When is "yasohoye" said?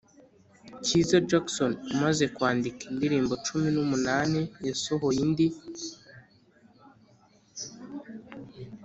4.67-5.19